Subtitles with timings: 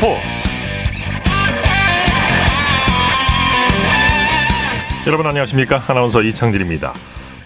[0.00, 0.18] 스포츠.
[5.06, 5.84] 여러분 안녕하십니까?
[5.88, 6.94] 아나운서 이창진입니다.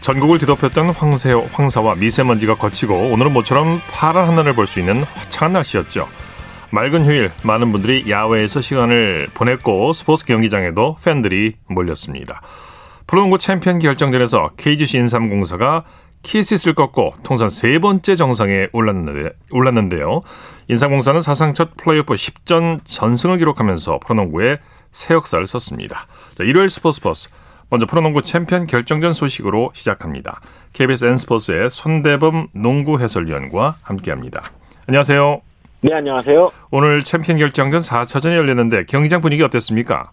[0.00, 6.06] 전국을 뒤덮였던 황새, 황사와 미세먼지가 걷히고 오늘은 모처럼 파란 하늘을 볼 수 있는 화창한 날씨였죠.
[6.70, 12.40] 맑은 휴일 많은 분들이 야외에서 시간을 보냈고 스포츠 경기장에도 팬들이 몰렸습니다.
[13.08, 15.82] 프로농구 챔피언 결정전에서 KGC 인삼공사가
[16.24, 20.22] KCC를 꺾고 통산 세 번째 정상에 올랐는데, 올랐는데요.
[20.68, 24.58] 인삼공사는 사상 첫 플레이오프 10전 전승을 기록하면서 프로농구에
[24.90, 26.06] 새 역사를 썼습니다.
[26.34, 27.28] 자, 일요일 스포츠 버스
[27.70, 30.40] 먼저 프로농구 챔피언 결정전 소식으로 시작합니다.
[30.72, 34.42] KBS N스포츠의 손대범 농구 해설위원과 함께합니다.
[34.86, 35.40] 안녕하세요.
[35.80, 36.50] 네, 안녕하세요.
[36.70, 40.12] 오늘 챔피언 결정전 4차전이 열렸는데 경기장 분위기 어땠습니까?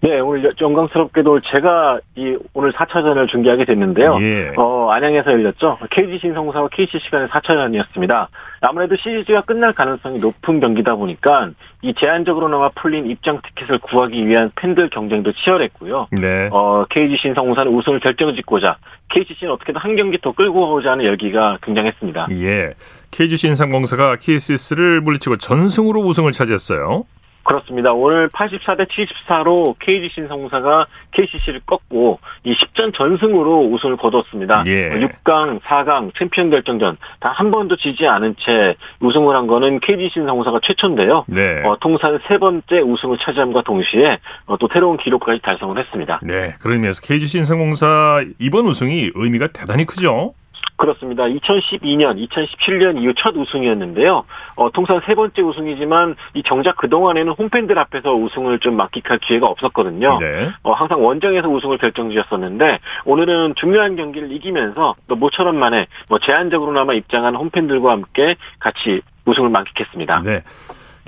[0.00, 4.16] 네, 오늘 영광스럽게도 제가 이 오늘 4차전을 중계하게 됐는데요.
[4.20, 4.52] 예.
[4.56, 5.78] 어, 안양에서 열렸죠.
[5.90, 8.28] KGC 인삼공사와 KCC 간의 4차전이었습니다.
[8.60, 11.50] 아무래도 시리즈가 끝날 가능성이 높은 경기다 보니까
[11.82, 16.08] 이 제한적으로나마 풀린 입장 티켓을 구하기 위한 팬들 경쟁도 치열했고요.
[16.20, 16.48] 네.
[16.50, 18.76] 어, KG 신성사는 우승을 결정짓고자
[19.10, 22.28] KCC는 어떻게든 한 경기 더 끌고 가고자 하는 열기가 굉장했습니다.
[22.32, 22.74] 예.
[23.10, 27.04] KG 신상공사가 KCS를 물리치고 전승으로 우승을 차지했어요.
[27.48, 27.92] 그렇습니다.
[27.94, 34.64] 오늘 84대 74로 KG 신성사가 KCC를 꺾고 이 10전 전승으로 우승을 거뒀습니다.
[34.66, 34.90] 예.
[34.90, 40.58] 6강, 4강, 챔피언 결정전 다 한 번도 지지 않은 채 우승을 한 거는 KG 신성사가
[40.64, 41.24] 최초인데요.
[41.28, 41.62] 네.
[41.64, 46.18] 어, 통산 세 번째 우승을 차지함과 동시에 어, 또 새로운 기록까지 달성을 했습니다.
[46.24, 50.34] 네, 그러면서 KG 신성공사 이번 우승이 의미가 대단히 크죠.
[50.78, 51.24] 그렇습니다.
[51.24, 54.24] 2012년, 2017년 이후 첫 우승이었는데요.
[54.54, 60.18] 어, 통산 세 번째 우승이지만 이 정작 그동안에는 홈팬들 앞에서 우승을 좀 맡기할 기회가 없었거든요.
[60.20, 60.50] 네.
[60.62, 67.34] 어, 항상 원정에서 우승을 결정지었었는데 오늘은 중요한 경기를 이기면서 또 모처럼 만에 뭐 제한적으로나마 입장한
[67.34, 70.22] 홈팬들과 함께 같이 우승을 만끽했습니다.
[70.24, 70.42] 네.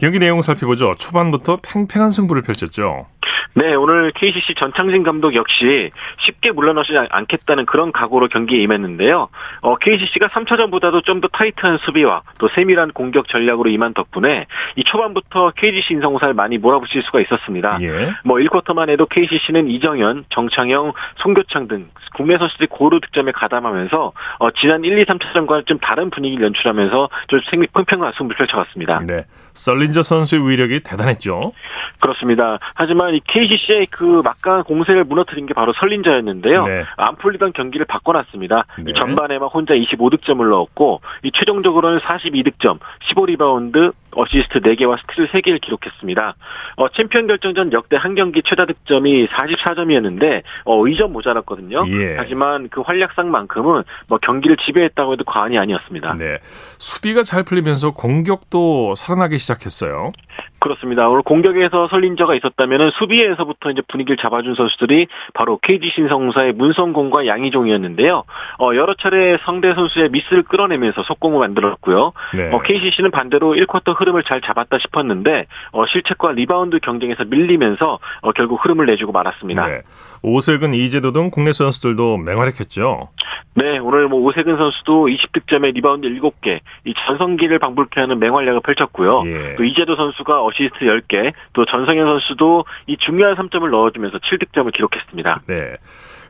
[0.00, 0.94] 경기 내용 살펴보죠.
[0.94, 3.06] 초반부터 팽팽한 승부를 펼쳤죠.
[3.54, 9.28] 네, 오늘 KCC 전창진 감독 역시 쉽게 물러나지 않겠다는 그런 각오로 경기에 임했는데요.
[9.62, 15.52] 어, KCC가 3차전보다도 좀 더 타이트한 수비와 또 세밀한 공격 전략으로 임한 덕분에 이 초반부터
[15.54, 17.78] KGC 인성사를 많이 몰아붙일 수가 있었습니다.
[17.82, 18.12] 예.
[18.24, 24.82] 뭐 1쿼터만 해도 KCC는 이정현, 정창영, 송교창 등 국내 선수들이 고루 득점에 가담하면서 어, 지난
[24.84, 29.02] 1, 2, 3차전과는 좀 다른 분위기를 연출하면서 좀 생리 팽팽한 승부를 펼쳐갔습니다.
[29.06, 29.26] 네.
[29.54, 31.52] 설린저 선수의 위력이 대단했죠.
[32.00, 32.58] 그렇습니다.
[32.74, 36.66] 하지만 이 KCC의 그 막강한 공세를 무너뜨린 게 바로 설린저였는데요.
[36.66, 36.84] 네.
[36.96, 38.66] 안 풀리던 경기를 바꿔놨습니다.
[38.78, 38.84] 네.
[38.88, 42.78] 이 전반에만 혼자 25득점을 넣었고 이 최종적으로는 42득점,
[43.10, 46.34] 15리바운드, 어시스트 4개와 스틸 3개를 기록했습니다.
[46.76, 51.84] 어, 챔피언 결정전 역대 한 경기 최다 득점이 44점이었는데 어, 2점 모자랐거든요.
[51.88, 52.16] 예.
[52.16, 56.14] 하지만 그 활약상만큼은 뭐 경기를 지배했다고 해도 과언이 아니었습니다.
[56.14, 56.38] 네.
[56.78, 60.12] 수비가 잘 풀리면서 공격도 살아나기 시작했어요.
[60.60, 61.08] 그렇습니다.
[61.08, 68.24] 오늘 공격에서 설린저가 있었다면 수비에서부터 이제 분위기를 잡아준 선수들이 바로 KGC 인삼공사의 문성곤과 양희종이었는데요.
[68.58, 72.12] 어, 여러 차례 상대 선수의 미스를 끌어내면서 속공을 만들었고요.
[72.36, 72.50] 네.
[72.52, 78.64] 어, KCC는 반대로 1쿼터 흐름을 잘 잡았다 싶었는데 어, 실책과 리바운드 경쟁에서 밀리면서 어, 결국
[78.64, 79.66] 흐름을 내주고 말았습니다.
[79.66, 79.82] 네.
[80.22, 83.08] 오세근 이재도 등 국내 선수들도 맹활약했죠.
[83.54, 89.22] 네, 오늘 뭐 오세근 선수도 20득점에 리바운드 7개, 이 전성기를 방불케 하는 맹활약을 펼쳤고요.
[89.26, 89.56] 예.
[89.56, 95.42] 또 이재도 선수가 어시스트 10개, 또 전성현 선수도 이 중요한 3점을 넣어주면서 7득점을 기록했습니다.
[95.46, 95.76] 네.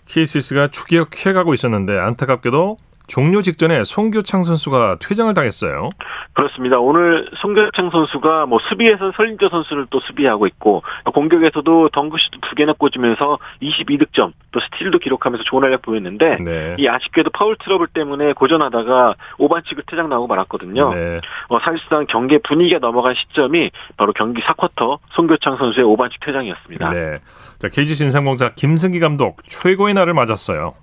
[0.07, 2.77] KCC가 추격해가고 있었는데 안타깝게도
[3.11, 5.91] 종료 직전에 송교창 선수가 퇴장을 당했어요.
[6.33, 6.79] 그렇습니다.
[6.79, 13.39] 오늘 송교창 선수가 뭐 수비에서 설린저 선수를 또 수비하고 있고 공격에서도 덩크슛도 두 개나 꽂으면서
[13.63, 16.77] 22득점 또 스틸도 기록하면서 좋은 활약 보였는데 네.
[16.79, 20.95] 이 아쉽게도 파울 트러블 때문에 고전하다가 오반칙으로 퇴장 나오고 말았거든요.
[20.95, 21.21] 네.
[21.49, 26.91] 어, 사실상 경기 분위기가 넘어간 시점이 바로 경기 4쿼터 송교창 선수의 오반칙 퇴장이었습니다.
[26.91, 27.15] 네.
[27.59, 30.75] 자, KGC 인삼공사 김승기 감독 최고의 날을 맞았어요.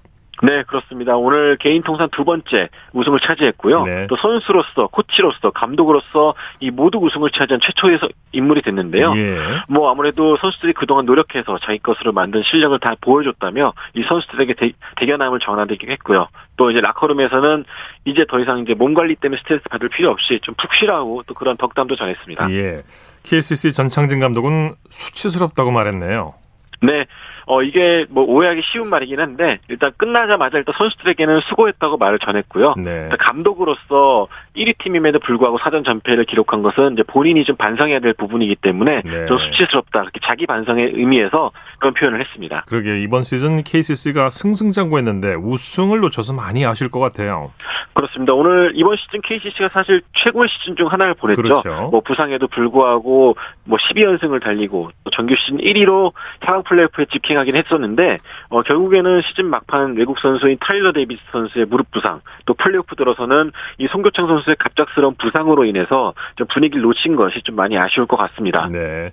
[0.44, 1.16] 네, 그렇습니다.
[1.16, 3.84] 오늘 개인 통산 두 번째 우승을 차지했고요.
[3.86, 4.07] 네.
[4.07, 8.00] 또 선수로서, 코치로서, 감독으로서 이 모두 우승을 차지한 최초의
[8.34, 9.13] 인물이 됐는데요.
[9.16, 9.38] 예.
[9.68, 15.39] 뭐 아무래도 선수들이 그동안 노력해서 자기 것으로 만든 실력을 다 보여줬다며 이 선수들에게 대, 대견함을
[15.39, 16.28] 전하되긴 했고요.
[16.57, 17.66] 또 이제 라커룸에서는
[18.06, 21.34] 이제 더 이상 이제 몸 관리 때문에 스트레스 받을 필요 없이 좀 푹 쉬라고 또
[21.36, 22.51] 그런 덕담도 전했습니다.
[22.51, 22.78] 예.
[23.24, 26.34] KCC 전창진 감독은 수치스럽다고 말했네요.
[26.81, 27.06] 네.
[27.48, 32.76] 어, 이게 뭐 오해하기 쉬운 말이긴 한데, 일단 끝나자마자 일단 선수들에게는 수고했다고 말을 전했고요.
[32.78, 33.10] 네.
[33.18, 39.02] 감독으로서 1위 팀임에도 불구하고 4전 전패를 기록한 것은 이제 본인이 좀 반성해야 될 부분이기 때문에
[39.04, 39.26] 네.
[39.28, 40.02] 좀 수치스럽다.
[40.02, 42.66] 그렇게 자기 반성의 의미에서 그런 표현을 했습니다.
[42.68, 47.52] 그러게 이번 시즌 KCC가 승승장구했는데 우승을 놓쳐서 많이 아쉬울 것 같아요.
[47.94, 48.34] 그렇습니다.
[48.34, 51.42] 오늘 이번 시즌 KCC가 사실 최고의 시즌 중 하나를 보냈죠.
[51.42, 51.90] 그렇죠.
[51.92, 56.12] 뭐 부상에도 불구하고 뭐 12연승을 달리고 또 정규 시즌 1위로
[56.42, 58.18] 향후 플레이오프에 직행하긴 했었는데
[58.50, 63.88] 어, 결국에는 시즌 막판 외국 선수인 타일러 데이비스 선수의 무릎 부상 또 플레이오프 들어서는 이
[63.88, 68.68] 송교창 선수의 갑작스러운 부상으로 인해서 좀 분위기를 놓친 것이 좀 많이 아쉬울 것 같습니다.
[68.72, 69.12] 네.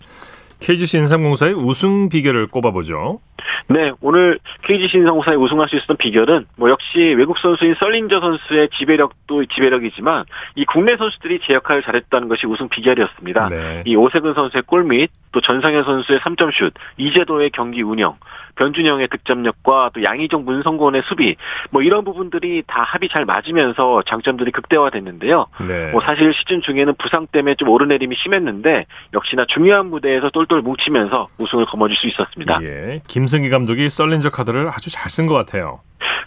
[0.65, 3.21] KGC 인삼공사의 우승 비결을 꼽아보죠.
[3.69, 9.45] 네, 오늘 KGC 인상공사에 우승할 수 있었던 비결은 뭐 역시 외국 선수인 썰린저 선수의 지배력도
[9.45, 10.25] 지배력이지만
[10.55, 13.49] 이 국내 선수들이 제 역할을 잘했다는 것이 우승 비결이었습니다.
[13.49, 13.83] 네.
[13.85, 18.17] 이 오세근 선수의 골및또 전상현 선수의 3점슛, 이재도의 경기 운영,
[18.57, 21.37] 변준영의 득점력과 또 양희종 문성곤의 수비
[21.71, 25.47] 뭐 이런 부분들이 다 합이 잘 맞으면서 장점들이 극대화됐는데요.
[25.67, 25.91] 네.
[25.91, 31.67] 뭐 사실 시즌 중에는 부상 때문에 좀 오르내림이 심했는데 역시나 중요한 무대에서 똘똘 뭉치면서 우승을
[31.67, 32.61] 거머쥘 수 있었습니다.
[32.63, 33.01] 예.
[33.07, 35.81] 김승기 감독이 썰린저 카드를 아주 잘 쓴 것 같아요.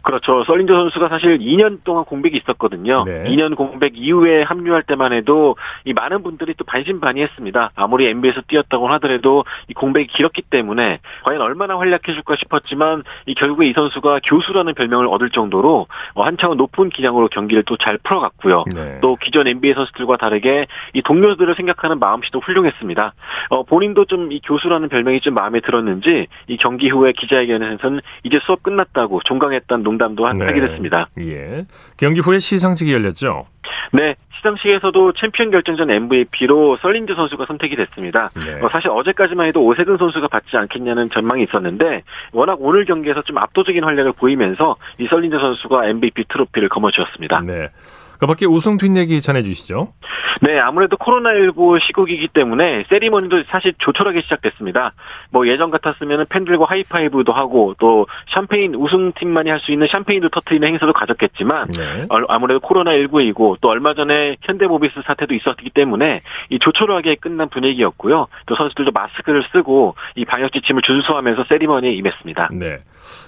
[0.07, 0.43] 그렇죠.
[0.43, 2.99] 썰린저 선수가 사실 2년 동안 공백이 있었거든요.
[3.05, 3.25] 네.
[3.25, 5.55] 2년 공백 이후에 합류할 때만 해도
[5.85, 7.71] 이 많은 분들이 또 반신반의했습니다.
[7.75, 13.73] 아무리 NBA에서 뛰었다고 하더라도 이 공백이 길었기 때문에 과연 얼마나 활약해줄까 싶었지만 이 결국에 이
[13.73, 18.65] 선수가 교수라는 별명을 얻을 정도로 어, 한창은 높은 기량으로 경기를 또 잘 풀어갔고요.
[18.75, 18.99] 네.
[19.01, 23.13] 또 기존 NBA 선수들과 다르게 이 동료들을 생각하는 마음씨도 훌륭했습니다.
[23.49, 28.63] 어, 본인도 좀 이 교수라는 별명이 좀 마음에 들었는지 이 경기 후에 기자회견에서는 이제 수업
[28.63, 30.45] 끝났다고 종강했다는 농담도 한- 네.
[30.45, 31.09] 하게 됐습니다.
[31.19, 31.65] 예.
[31.97, 33.47] 경기 후에 시상식이 열렸죠.
[33.91, 38.29] 네, 시상식에서도 챔피언 결정전 MVP로 썰린즈 선수가 선택이 됐습니다.
[38.45, 38.59] 네.
[38.61, 43.83] 어, 사실 어제까지만 해도 오세근 선수가 받지 않겠냐는 전망이 있었는데 워낙 오늘 경기에서 좀 압도적인
[43.83, 47.41] 활약을 보이면서 이 썰린즈 선수가 MVP 트로피를 거머쥐었습니다.
[47.45, 47.69] 네.
[48.19, 49.93] 그 밖에 우승 뒷얘기 전해주시죠.
[50.41, 54.93] 네, 아무래도 코로나19 시국이기 때문에 세리머니도 사실 조촐하게 시작됐습니다.
[55.31, 60.93] 뭐 예전 같았으면 팬들과 하이파이브도 하고 또 샴페인 우승팀만이 할 수 있는 샴페인도 터트리는 행사도
[60.93, 62.05] 가졌겠지만 네.
[62.09, 66.19] 어, 아무래도 코로나19이고 또 얼마 전에 현대모비스 사태도 있었기 때문에
[66.51, 68.27] 이 조촐하게 끝난 분위기였고요.
[68.45, 72.49] 또 선수들도 마스크를 쓰고 이 방역 지침을 준수하면서 세리머니에 임했습니다.
[72.53, 72.77] 네.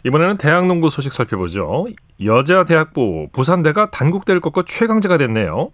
[0.05, 1.87] 이번에는 대학농구 소식 살펴보죠.
[2.23, 5.71] 여자 대학부 부산대가 단국대를 꺾고 최강자가 됐네요.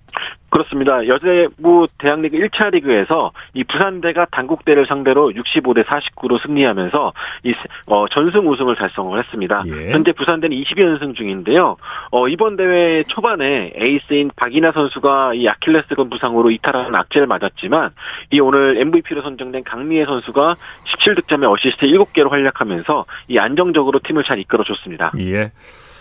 [0.55, 1.05] 그렇습니다.
[1.07, 7.13] 여자부 대학리그 1차 리그에서 이 부산대가 단국대를 상대로 65대 49로 승리하면서
[7.43, 7.53] 이
[7.87, 9.63] 어, 전승 우승을 달성을 했습니다.
[9.67, 9.91] 예.
[9.91, 11.75] 현재 부산대는 20연승 중인데요.
[12.11, 17.91] 어, 이번 대회 초반에 에이스인 박이나 선수가 이 아킬레스건 부상으로 이탈하는 악재를 맞았지만
[18.31, 20.55] 이 오늘 MVP로 선정된 강미애 선수가
[20.85, 25.11] 17득점에 어시스트 7개로 활약하면서 이 안정적으로 팀을 잘 이끌어줬습니다.
[25.19, 25.51] 예.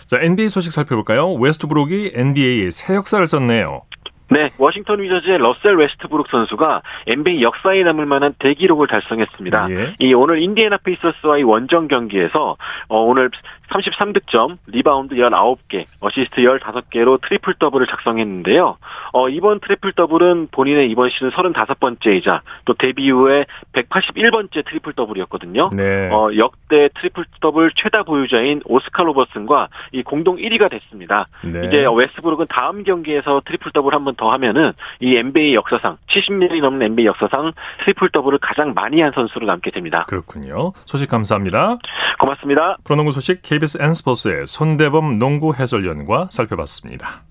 [0.07, 1.33] 자, NBA 소식 살펴볼까요?
[1.33, 3.81] 웨스트브룩이 NBA에 새 역사를 썼네요.
[4.29, 9.67] 네, 워싱턴 위저즈의 러셀 웨스트브룩 선수가 NBA 역사에 남을 만한 대기록을 달성했습니다.
[9.69, 9.95] 예.
[9.99, 12.57] 이 오늘 인디애나 페이서스와의 원정 경기에서
[12.87, 13.29] 어, 오늘
[13.69, 18.77] 33득점, 리바운드 19개, 어시스트 15개로 트리플 더블을 작성했는데요.
[19.13, 25.69] 어, 이번 트리플 더블은 본인의 이번 시즌 35번째이자 또 데뷔 이후에 181번째 트리플 더블이었거든요.
[25.75, 26.09] 네.
[26.11, 31.27] 어, 역대 트리플 더블 최다 보유자인 오스카 로버트슨과 이 공동 1위가 됐습니다.
[31.43, 31.65] 네.
[31.65, 37.05] 이제 웨스트브룩은 다음 경기에서 트리플 더블 한번 더 하면은 이 NBA 역사상 70년이 넘는 NBA
[37.07, 37.53] 역사상
[37.83, 40.05] 트리플 더블을 가장 많이 한 선수로 남게 됩니다.
[40.07, 40.73] 그렇군요.
[40.85, 41.77] 소식 감사합니다.
[42.19, 42.77] 고맙습니다.
[42.83, 47.23] 프로농구 소식 KBS N스포츠의 손대범 농구 해설위원과 살펴봤습니다.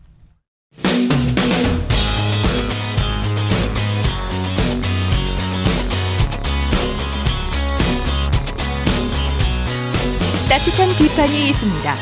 [10.54, 11.94] 따뜻한 비판이 있습니다.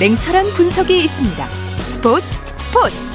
[0.00, 1.50] 냉철한 분석이 있습니다.
[1.50, 2.26] 스포츠
[2.58, 3.09] 스포츠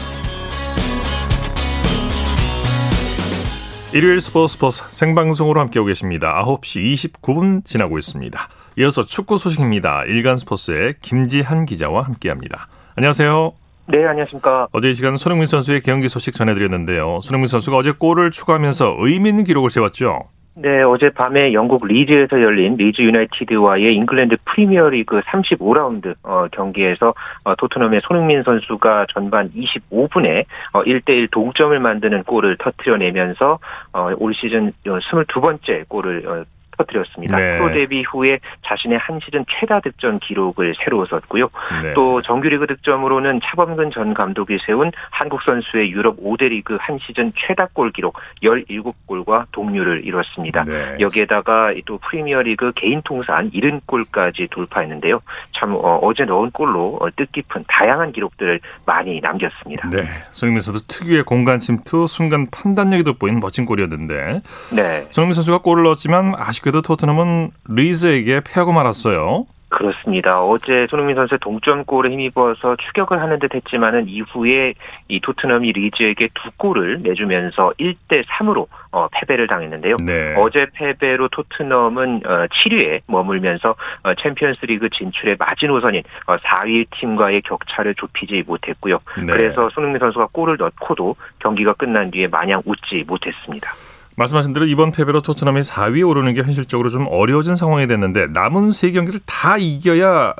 [3.95, 6.43] 일요일 스포츠 스포츠 생방송으로 함께하고 계십니다.
[6.43, 8.49] 9시 29분 지나고 있습니다.
[8.79, 10.03] 이어서 축구 소식입니다.
[10.09, 12.67] 일간 스포츠의 김지한 기자와 함께합니다.
[12.97, 13.53] 안녕하세요.
[13.87, 14.67] 네, 안녕하십니까.
[14.73, 17.21] 어제 이 시간 손흥민 선수의 경기 소식 전해드렸는데요.
[17.21, 20.23] 손흥민 선수가 어제 골을 추가하면서 의미 있는 기록을 세웠죠.
[20.57, 28.41] 네, 어젯밤에 영국 리즈에서 열린 리즈 유나이티드와의 잉글랜드 프리미어리그 35라운드 어, 경기에서 어, 토트넘의 손흥민
[28.41, 33.59] 선수가 전반 25분에 어, 1대1 동점을 만드는 골을 터트려내면서
[33.91, 36.45] 어, 올 시즌 22번째 골을 어,
[36.77, 37.37] 터뜨렸습니다.
[37.37, 37.57] 네.
[37.57, 41.49] 프로 데뷔 후에 자신의 한 시즌 최다 득점 기록을 새로 썼고요.
[41.83, 41.93] 네.
[41.93, 47.69] 또 정규리그 득점으로는 차범근 전 감독이 세운 한국 선수의 유럽 5대 리그 한 시즌 최다
[47.73, 50.63] 골 기록 17골과 동률을 이뤘습니다.
[50.63, 50.97] 네.
[50.99, 55.21] 여기에다가 또 프리미어리그 개인 통산 70골까지 돌파했는데요.
[55.53, 59.89] 참 어, 제 넣은 골로 어, 뜻깊은 다양한 기록들을 많이 남겼습니다.
[59.89, 64.41] 네, 손흥민 선수 특유의 공간 침투, 순간 판단력이 돋보이는 멋진 골이었는데
[64.75, 65.07] 네.
[65.11, 69.45] 손흥민 선수가 골을 넣었지만 아쉽 게도 토트넘은 리즈에게 패하고 말았어요.
[69.69, 70.41] 그렇습니다.
[70.41, 74.73] 어제 손흥민 선수의 동점골에 힘입어서 추격을 하는 듯 했지만은 이후에
[75.07, 79.97] 이 토트넘이 리즈에게 두 골을 내주면서 1대 3으로 어, 패배를 당했는데요.
[80.03, 80.33] 네.
[80.37, 88.43] 어제 패배로 토트넘은 어, 7위에 머물면서 어, 챔피언스리그 진출의 마지노선인 어, 4위 팀과의 격차를 좁히지
[88.47, 88.99] 못했고요.
[89.19, 89.25] 네.
[89.25, 93.69] 그래서 손흥민 선수가 골을 넣고도 경기가 끝난 뒤에 마냥 웃지 못했습니다.
[94.15, 98.91] 말씀하신 대로 이번 패배로 토트넘이 4위에 오르는 게 현실적으로 좀 어려워진 상황이 됐는데 남은 세
[98.91, 100.33] 경기를 다 이겨야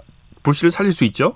[0.44, 1.36] 불씨를 살릴 수 있죠?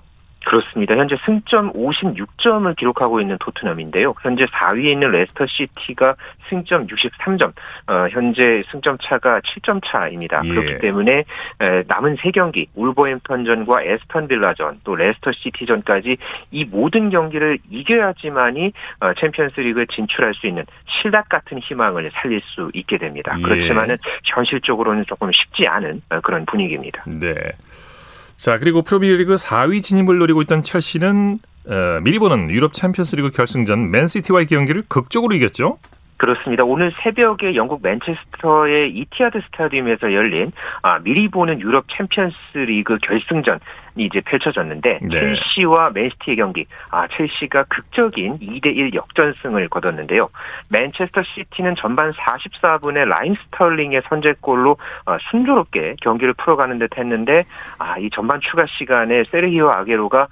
[0.50, 0.96] 그렇습니다.
[0.96, 4.14] 현재 승점 56점을 기록하고 있는 토트넘인데요.
[4.20, 6.16] 현재 4위에 있는 레스터 시티가
[6.48, 7.52] 승점 63점,
[7.86, 10.42] 어, 현재 승점 차가 7점 차입니다.
[10.44, 10.48] 예.
[10.48, 11.18] 그렇기 때문에
[11.60, 16.16] 에, 남은 3경기, 울버햄턴전과 애스턴 빌라전, 또 레스터 시티전까지
[16.50, 22.98] 이 모든 경기를 이겨야지만이 어, 챔피언스 리그 진출할 수 있는 실낱같은 희망을 살릴 수 있게
[22.98, 23.32] 됩니다.
[23.38, 23.42] 예.
[23.42, 27.04] 그렇지만은 현실적으로는 조금 쉽지 않은 어, 그런 분위기입니다.
[27.06, 27.34] 네.
[28.40, 34.46] 자, 그리고 프리미어리그 4위 진입을 노리고 있던 첼시는 어, 미리 보는 유럽 챔피언스리그 결승전 맨시티와의
[34.46, 35.76] 경기를 극적으로 이겼죠.
[36.16, 36.64] 그렇습니다.
[36.64, 43.60] 오늘 새벽에 영국 맨체스터의 에티하드 스타디움에서 열린 아, 미리 보는 유럽 챔피언스 리그 결승전
[43.96, 45.08] 이 이제 펼쳐졌는데 네.
[45.08, 46.66] 첼시와 맨시티의 경기.
[46.90, 50.28] 아, 첼시가 극적인 2대1 역전승을 거뒀는데요.
[50.68, 57.44] 맨체스터 시티는 전반 44분에 라임 스털링의 선제골로 어, 순조롭게 경기를 풀어가는 듯 했는데
[57.78, 60.28] 아, 이 전반 추가 시간에 세르히오 아게로가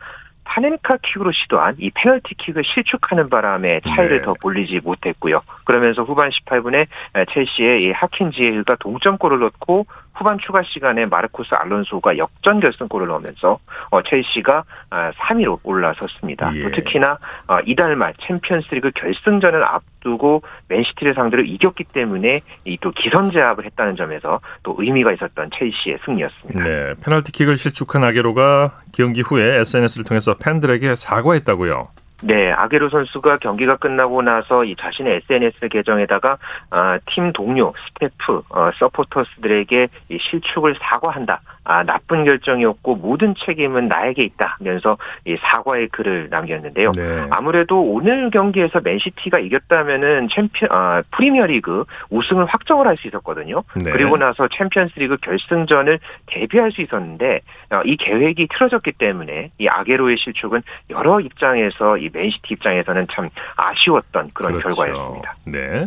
[0.48, 4.22] 파넨카킥으로 시도한 이 페널티킥을 실축하는 바람에 차이를 네.
[4.22, 5.42] 더 몰리지 못했고요.
[5.64, 6.86] 그러면서 후반 18분에
[7.32, 9.86] 첼시의 이 하킨지에가 동점골을 넣고
[10.18, 13.58] 후반 추가 시간에 마르코스 알론소가 역전 결승골을 넣으면서
[13.90, 16.50] 어, 첼시가 3위로 아, 올라섰습니다.
[16.56, 16.70] 예.
[16.72, 23.94] 특히나 어, 이달 말 챔피언스리그 결승전을 앞두고 맨시티를 상대로 이겼기 때문에 이또 기선 제압을 했다는
[23.94, 26.60] 점에서 또 의미가 있었던 첼시의 승리였습니다.
[26.64, 31.88] 네, 페널티킥을 실축한 아게로가 경기 후에 SNS를 통해서 팬들에게 사과했다고요.
[32.22, 36.38] 네, 아게로 선수가 경기가 끝나고 나서 이 자신의 SNS 계정에다가
[36.70, 41.40] 아, 팀 동료, 스태프, 어, 서포터스들에게 이 실축을 사과한다.
[41.68, 46.92] 아, 나쁜 결정이었고 모든 책임은 나에게 있다면서 이 사과의 글을 남겼는데요.
[46.92, 47.26] 네.
[47.30, 53.62] 아무래도 오늘 경기에서 맨시티가 이겼다면은 챔피언 아, 프리미어리그 우승을 확정을 할 수 있었거든요.
[53.84, 53.92] 네.
[53.92, 60.62] 그리고 나서 챔피언스리그 결승전을 대비할 수 있었는데 어, 이 계획이 틀어졌기 때문에 이 아게로의 실축은
[60.90, 64.82] 여러 입장에서 이 맨시티 입장에서는 참 아쉬웠던 그런 그렇죠.
[64.82, 65.36] 결과였습니다.
[65.46, 65.86] 네.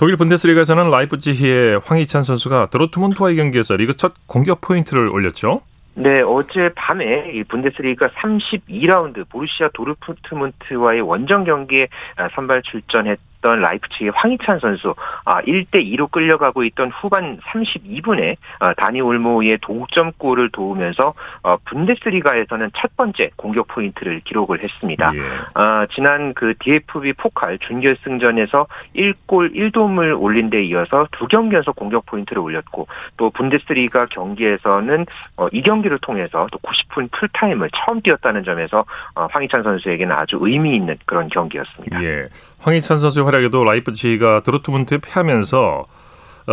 [0.00, 5.60] 독일 분데스리가에서는 라이프치히의 황희찬 선수가 도르트문트와의 경기에서 리그 첫 공격 포인트를 올렸죠.
[5.92, 11.88] 네, 어제 밤에 이 분데스리가 32라운드 보루시아 도르트문트와의 원정 경기에
[12.34, 14.94] 선발 출전했 있던 라이프치히의 황희찬 선수
[15.24, 22.96] 아 1대 2로 끌려가고 있던 후반 32분에 아, 다니 올모의 동점골을 도우면서 어, 분데스리가에서는 첫
[22.96, 25.12] 번째 공격 포인트를 기록을 했습니다.
[25.14, 25.20] 예.
[25.54, 32.06] 아, 지난 그 DFB 포칼 준결승전에서 1골 1도움을 올린 데 이어서 두 경기 연속 공격
[32.06, 35.06] 포인트를 올렸고 또 분데스리가 경기에서는
[35.36, 40.76] 어, 이 경기를 통해서 또 90분 풀타임을 처음 뛰었다는 점에서 어, 황희찬 선수에게는 아주 의미
[40.76, 42.02] 있는 그런 경기였습니다.
[42.02, 42.28] 예.
[42.58, 45.86] 황희찬 선수 활약에도 라이프치히가 도르트문트에 패하면서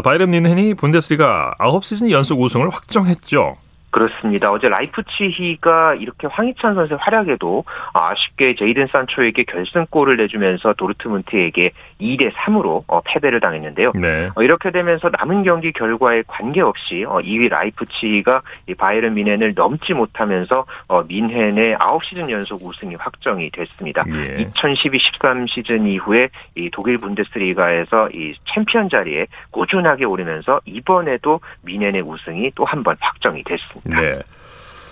[0.04, 3.58] 바이에른 뮌헨이 분데스리가 9시즌 연속 우승을 확정했죠.
[3.90, 4.52] 그렇습니다.
[4.52, 7.64] 어제 라이프치히가 이렇게 황희찬 선수의 활약에도
[7.94, 13.94] 아쉽게 제이든 산초에게 결승골을 내주면서 도르트문트에게 2대 3으로 어, 패배를 당했는데요.
[13.96, 14.30] 네.
[14.36, 18.42] 어, 이렇게 되면서 남은 경기 결과에 관계없이 2위 어, 라이프치히가
[18.78, 20.66] 바이에른 뮌헨을 넘지 못하면서
[21.08, 24.04] 뮌헨의 9시즌 연속 우승이 확정이 됐습니다.
[24.16, 24.46] 예.
[24.52, 32.68] 2012-13 시즌 이후에 이 독일 분데스리가에서 이 챔피언 자리에 꾸준하게 오르면서 이번에도 뮌헨의 우승이 또
[32.68, 33.77] 한 번 확정이 됐습니다.
[33.84, 34.14] 네.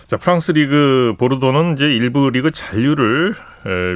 [0.08, 3.34] 자, 프랑스 리그 보르도는 이제 일부 리그 잔류를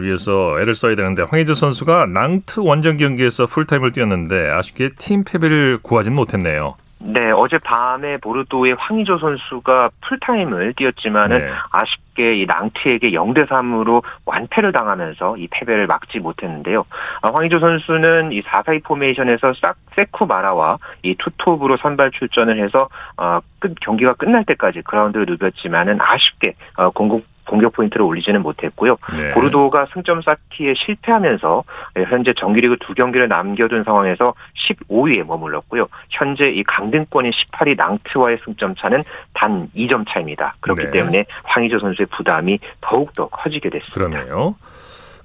[0.02, 6.16] 위해서 애를 써야 되는데 황의조 선수가 낭트 원정 경기에서 풀타임을 뛰었는데 아쉽게 팀 패배를 구하지는
[6.16, 6.76] 못했네요.
[7.02, 11.52] 네, 어젯밤에 보르도의 황의조 선수가 풀타임을 뛰었지만은 네.
[11.72, 16.86] 아쉽게 이 낭트에게 0대 3으로 완패를 당하면서 이 패배를 막지 못했는데요.
[17.22, 23.40] 아, 황의조 선수는 이 4-4-2 포메이션에서 싹 세쿠 마라와 이 투톱으로 선발 출전을 해서 어,
[23.60, 28.98] 끝 경기가 끝날 때까지 그라운드를 누볐지만은 아쉽게 어, 공격 공격 포인트를 올리지는 못했고요.
[29.18, 29.32] 네.
[29.32, 31.64] 보르도가 승점 쌓기에 실패하면서
[31.98, 34.36] 예, 현재 정규리그 두 경기를 남겨둔 상황에서
[34.68, 35.88] 15위에 머물렀고요.
[36.10, 39.04] 현재 이 강등권인 18위 낭트와의 승점 차는
[39.34, 40.56] 단 2점 차입니다.
[40.60, 40.92] 그렇기 네.
[40.92, 43.94] 때문에 황희조 선수의 부담이 더욱더 커지게 됐습니다.
[43.96, 44.56] 그러네요.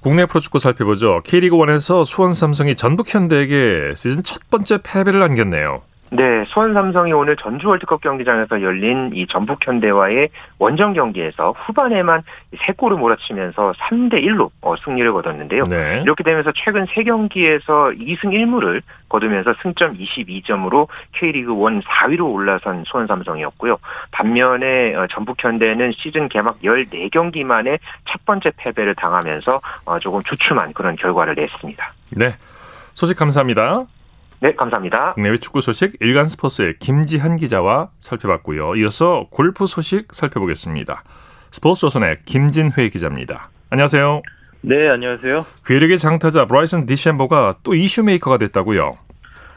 [0.03, 1.21] 국내 프로축구 살펴보죠.
[1.25, 5.83] K리그 1에서 수원 삼성이 전북 현대에게 시즌 첫 번째 패배를 안겼네요.
[6.11, 12.23] 네, 수원 삼성이 오늘 전주 월드컵 경기장에서 열린 이 전북 현대와의 원정 경기에서 후반에만
[12.65, 15.65] 세 골을 몰아치면서 3대 1로 어, 승리를 거뒀는데요.
[15.65, 16.03] 네.
[16.03, 23.07] 이렇게 되면서 최근 세 경기에서 2승 1무를 거두면서 승점 22점으로 K리그 1 4위로 올라선 수원
[23.07, 23.79] 삼성이었고요.
[24.13, 30.75] 반면에 어, 전북 현대는 시즌 개막 14경기 만에 첫 번째 패배를 당하면서 어, 조금 주춤한
[30.75, 31.93] 그런 결과를 냈습니다.
[32.11, 32.35] 네.
[32.93, 33.85] 소식 감사합니다.
[34.45, 35.13] 네, 감사합니다.
[35.13, 38.77] 국내외 축구 소식 일간 스포츠의 김지한 기자와 살펴봤고요.
[38.77, 41.03] 이어서 골프 소식 살펴보겠습니다.
[41.51, 43.49] 스포츠 조선의 김진회 기자입니다.
[43.71, 44.21] 안녕하세요.
[44.61, 45.47] 네, 안녕하세요.
[45.65, 48.99] 괴력의 장타자 브라이슨 디셈버가 또 이슈 메이커가 됐다고요.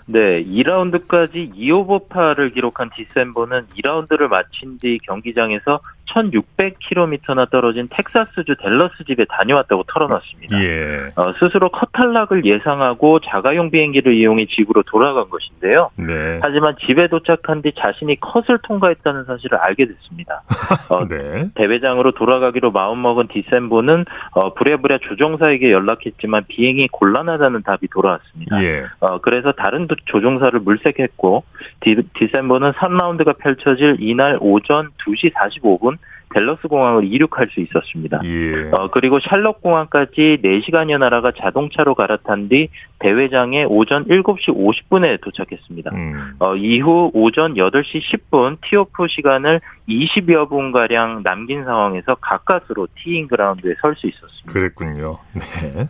[0.06, 5.82] 네, 2라운드까지 2오버파를 기록한 디셈버는 2라운드를 마친 뒤 경기장에서
[6.14, 10.62] 1600km나 떨어진 텍사스주 댈러스 집에 다녀왔다고 털어놨습니다.
[10.64, 11.12] 예.
[11.16, 15.90] 어, 스스로 컷 탈락을 예상하고 자가용 비행기를 이용해 집으로 돌아간 것인데요.
[15.96, 16.40] 네.
[16.42, 20.42] 하지만 집에 도착한 뒤 자신이 컷을 통과했다는 사실을 알게 됐습니다.
[20.90, 21.50] 어, 네.
[21.56, 28.64] 대회장으로 돌아가기로 마음먹은 디셈보는 어, 부랴부랴 조종사에게 연락했지만 비행이 곤란하다는 답이 돌아왔습니다.
[28.64, 28.86] 예.
[29.00, 31.44] 어, 그래서 다른 도- 조종사를 물색했고
[31.82, 35.97] 디, 디셈버는 3라운드가 펼쳐질 이날 오전 2시 45분
[36.38, 38.22] 댈러스 공항을 이륙할 수 있었습니다.
[38.24, 38.70] 예.
[38.72, 45.92] 어, 그리고 샬럿 공항까지 4시간여 날아가 자동차로 갈아탄 뒤 대회장에 오전 7시 50분에 도착했습니다.
[45.96, 46.36] 음.
[46.38, 53.74] 어, 이후 오전 8시 10분 티오프 시간을 20여 분 가량 남긴 상황에서 가까스로 티잉 그라운드에
[53.82, 54.54] 설 수 있었습니다.
[54.54, 55.18] 그랬군요.
[55.34, 55.88] 네.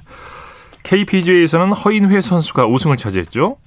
[0.84, 3.58] KPGA에서는 허인회 선수가 우승을 차지했죠.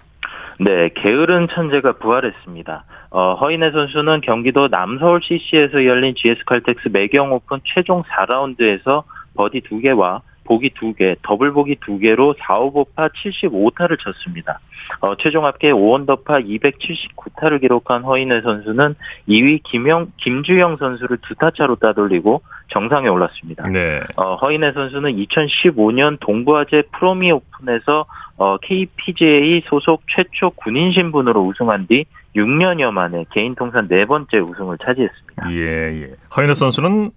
[0.61, 2.85] 네, 게으른 천재가 부활했습니다.
[3.11, 10.23] 어, 허인혜 선수는 경기도 남서울 CC에서 열린 GS 칼텍스 매경 오픈 최종 4라운드에서 버디 2개와
[10.45, 14.59] 보기 2개, 더블 보기 2개로 4오버파 75타를 쳤습니다.
[15.01, 18.97] 어, 최종 합계 5언더파 279타를 기록한 허인회 선수는
[19.29, 23.69] 2위 김영, 김주영 선수를 두타 차로 따돌리고 정상에 올랐습니다.
[23.69, 24.01] 네.
[24.17, 32.07] 어, 허인혜 선수는 2015년 동부아재 프로미 오픈에서 어, KPGA 소속 최초 군인 신분으로 우승한 뒤
[32.37, 35.53] 6년여 만에 개인 통산 네 번째 우승을 차지했습니다.
[35.53, 36.15] 예, 예.
[36.37, 37.11] 허인혜 선수는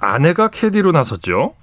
[0.00, 1.54] 아내가 캐디로 나섰죠.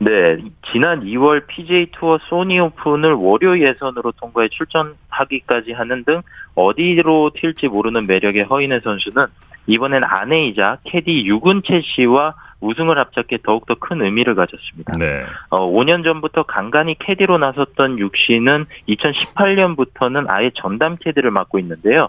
[0.00, 0.38] 네,
[0.70, 6.22] 지난 2월 PGA 투어 소니 오픈을 월요 예선으로 통과해 출전하기까지 하는 등
[6.54, 9.26] 어디로 튈지 모르는 매력의 허인혜 선수는
[9.66, 14.92] 이번엔 아내이자 캐디 유근채 씨와 우승을 합작해 더욱더 큰 의미를 가졌습니다.
[14.98, 15.24] 네.
[15.50, 22.08] 어, 5년 전부터 간간히 캐디로 나섰던 육 씨는 2018년부터는 아예 전담 캐디를 맡고 있는데요.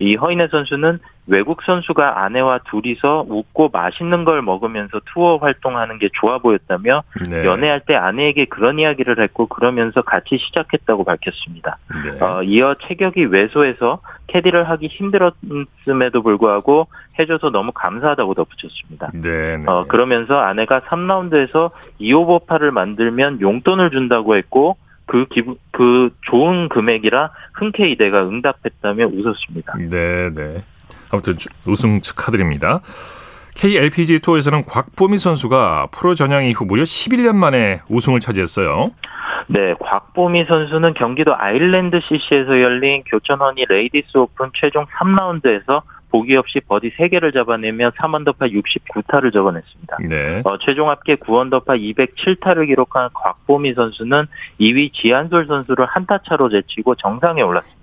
[0.00, 6.38] 이 허인혜 선수는 외국 선수가 아내와 둘이서 웃고 맛있는 걸 먹으면서 투어 활동하는 게 좋아
[6.38, 7.44] 보였다며 네.
[7.44, 11.78] 연애할 때 아내에게 그런 이야기를 했고 그러면서 같이 시작했다고 밝혔습니다.
[12.04, 12.24] 네.
[12.24, 19.10] 어, 이어 체격이 왜소해서 캐디를 하기 힘들었음에도 불구하고 해줘서 너무 감사하다고 덧붙였습니다.
[19.12, 19.58] 네.
[19.58, 19.64] 네.
[19.66, 24.76] 어, 그러면서 아내가 3라운드에서 2오버파를 만들면 용돈을 준다고 했고,
[25.10, 29.74] 그 기분, 그 좋은 금액이라 흔쾌히 내가 응답했다며 웃었습니다.
[29.90, 30.62] 네, 네.
[31.10, 32.80] 아무튼 주- 우승 축하드립니다.
[33.56, 38.84] KLPG 투어에서는 곽보미 선수가 프로 전향 이후 무려 11년 만에 우승을 차지했어요.
[39.48, 46.92] 네, 곽보미 선수는 경기도 아일랜드 CC에서 열린 교촌허니 레이디스 오픈 최종 3라운드에서 보기 없이 버디
[46.96, 49.98] 3개를 잡아내며 3언더파 69타를 적어냈습니다.
[50.08, 50.42] 네.
[50.44, 54.26] 어, 최종 합계 9언더파 207타를 기록한 곽보미 선수는
[54.60, 57.80] 2위 지한솔 선수를 한타 차로 제치고 정상에 올랐습니다.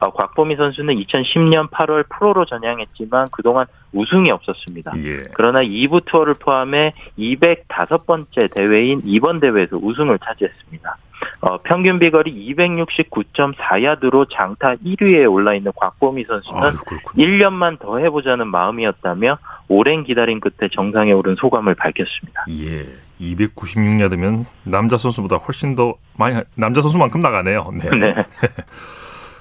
[0.00, 4.92] 어, 곽보미 선수는 2010년 8월 프로로 전향했지만 그동안 우승이 없었습니다.
[5.04, 5.18] 예.
[5.34, 10.96] 그러나 2부 투어를 포함해 205번째 대회인 이번 대회에서 우승을 차지했습니다.
[11.40, 17.24] 어, 평균 비거리 269.4야드로 장타 1위에 올라 있는 곽보미 선수는 그렇군요.
[17.24, 19.38] 1년만 더 해보자는 마음이었다며
[19.68, 22.44] 오랜 기다림 끝에 정상에 오른 소감을 밝혔습니다.
[22.50, 22.86] 예.
[23.20, 27.72] 296야드면 남자 선수보다 훨씬 더 많이 남자 선수만큼 나가네요.
[27.72, 27.90] 네.
[27.98, 28.14] 네.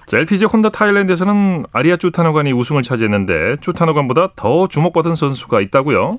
[0.07, 6.13] 자, LPG 혼다 타일랜드에서는 아리아 쭈타노관이 우승을 차지했는데 쭈타노관보다 더 주목받은 선수가 있다고요?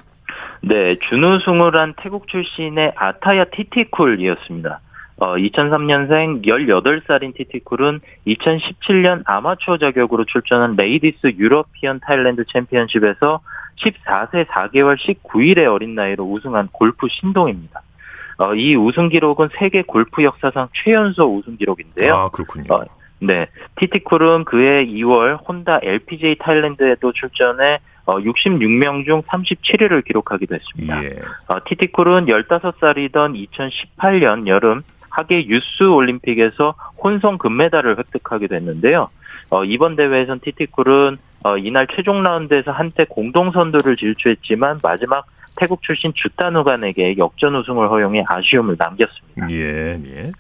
[0.60, 4.80] 네, 준우승을 한 태국 출신의 아타야 티티쿨이었습니다.
[5.20, 13.40] 어, 2003년생 18살인 티티쿨은 2017년 아마추어 자격으로 출전한 레이디스 유러피언 타일랜드 챔피언십에서
[13.76, 17.82] 14세 4개월 19일의 어린 나이로 우승한 골프 신동입니다.
[18.38, 22.14] 어, 이 우승 기록은 세계 골프 역사상 최연소 우승 기록인데요.
[22.14, 22.72] 아, 그렇군요.
[22.72, 22.84] 어,
[23.20, 23.48] 네.
[23.80, 31.04] 티티쿨은 그해 2월 혼다 LPGA 타일랜드에도 출전해 66명 어, 중 37위를 기록하기도 했습니다.
[31.04, 31.16] 예.
[31.48, 33.48] 어, 티티쿨은 15살이던
[33.98, 34.82] 2018년 여름
[35.18, 39.10] 하계 유스 올림픽에서 혼성 금메달을 획득하기도 했는데요.
[39.50, 45.26] 어, 이번 대회에선 티티쿨은 어, 이날 최종 라운드에서 한때 공동 선두를 질주했지만 마지막
[45.56, 49.50] 태국 출신 주타누간에게 역전 우승을 허용해 아쉬움을 남겼습니다.
[49.50, 50.32] 예, 예.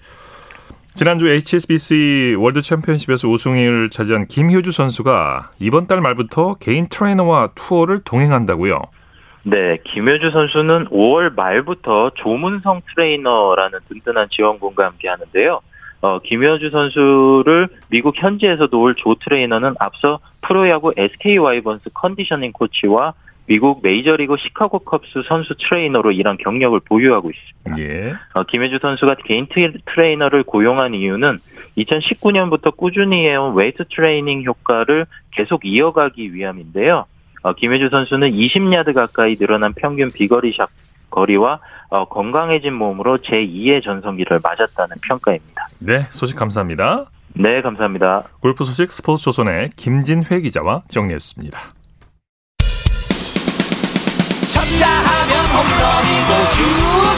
[0.94, 8.80] 지난주 HSBC 월드 챔피언십에서 우승을 차지한 김효주 선수가 이번 달 말부터 개인 트레이너와 투어를 동행한다고요.
[9.50, 15.60] 네, 김효주 선수는 5월 말부터 조문성 트레이너라는 든든한 지원군과 함께 하는데요.
[16.02, 23.14] 어, 김효주 선수를 미국 현지에서 도울 조 트레이너는 앞서 프로야구 SK 와이번스 컨디셔닝 코치와
[23.46, 27.78] 미국 메이저리그 시카고 컵스 선수 트레이너로 일한 경력을 보유하고 있습니다.
[27.78, 28.14] 예.
[28.34, 29.46] 어, 김효주 선수가 개인
[29.86, 31.38] 트레이너를 고용한 이유는
[31.78, 37.06] 2019년부터 꾸준히 해온 웨이트 트레이닝 효과를 계속 이어가기 위함인데요.
[37.42, 40.68] 어, 김혜주 선수는 20야드 가까이 늘어난 평균 비거리 샷
[41.10, 45.68] 거리와 어, 건강해진 몸으로 제2의 전성기를 맞았다는 평가입니다.
[45.78, 47.06] 네, 소식 감사합니다.
[47.34, 48.24] 네, 감사합니다.
[48.40, 51.58] 골프 소식 스포츠 조선의 김진회 기자와 정리했습니다.
[54.48, 57.17] 쳤다 하면 홈런이고 슛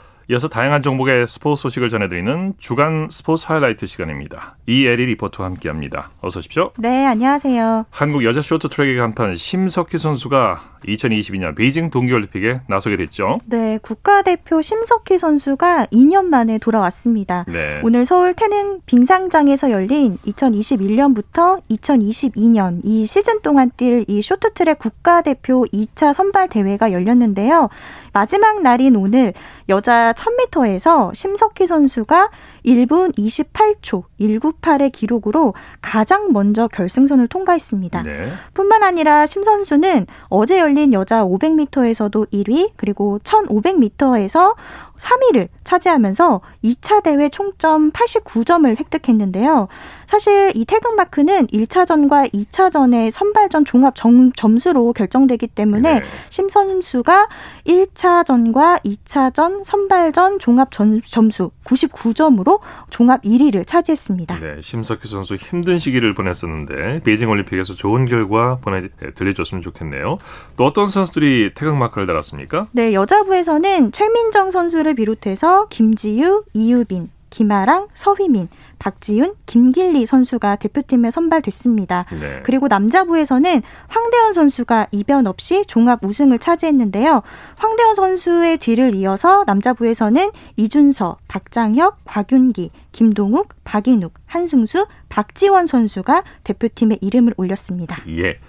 [0.29, 4.55] 이어서 다양한 종목의 스포츠 소식을 전해드리는 주간 스포츠 하이라이트 시간입니다.
[4.67, 6.11] 이에리 리포터와 함께합니다.
[6.21, 6.71] 어서 오십시오.
[6.77, 7.85] 네, 안녕하세요.
[7.89, 13.39] 한국 여자 쇼트트랙의 간판 심석희 선수가 2022년 베이징 동계올림픽에 나서게 됐죠.
[13.45, 17.45] 네, 국가대표 심석희 선수가 2년 만에 돌아왔습니다.
[17.47, 17.81] 네.
[17.83, 26.13] 오늘 서울 태릉 빙상장에서 열린 2021년부터 2022년 이 시즌 동안 뛸 이 쇼트트랙 국가대표 2차
[26.13, 27.69] 선발 대회가 열렸는데요.
[28.13, 29.33] 마지막 날인 오늘
[29.69, 32.29] 여자 1000m에서 심석희 선수가
[32.65, 38.03] 1분 28초 198의 기록으로 가장 먼저 결승선을 통과했습니다.
[38.03, 38.29] 네.
[38.53, 44.55] 뿐만 아니라 심 선수는 어제 열린 여자 500m에서도 1위, 그리고 1500m에서
[44.97, 49.67] 3위를 차지하면서 2차 대회 총점 89점을 획득했는데요.
[50.05, 56.01] 사실 이 태극 마크는 1차전과 2차전의 선발전 종합 점, 점수로 결정되기 때문에 네.
[56.29, 57.29] 심 선수가
[57.65, 62.50] 1차전과 2차전 선발전 종합 점, 점수 99점으로
[62.89, 64.39] 종합 1위를 차지했습니다.
[64.39, 70.17] 네, 심석희 선수 힘든 시기를 보냈었는데 베이징 올림픽에서 좋은 결과 보내 네, 들려줬으면 좋겠네요.
[70.57, 72.67] 또 어떤 선수들이 태극 마크를 달았습니까?
[72.71, 82.05] 네, 여자부에서는 최민정 선수를 비롯해서 김지유, 이유빈, 김아랑, 서휘민, 박지윤, 김길리 선수가 대표팀에 선발됐습니다.
[82.19, 82.41] 네.
[82.43, 87.23] 그리고 남자부에서는 황대현 선수가 이변 없이 종합 우승을 차지했는데요.
[87.55, 97.33] 황대현 선수의 뒤를 이어서 남자부에서는 이준서, 박장혁, 곽윤기, 김동욱, 박인욱, 한승수, 박지원 선수가 대표팀에 이름을
[97.37, 97.97] 올렸습니다.
[98.09, 98.39] 예.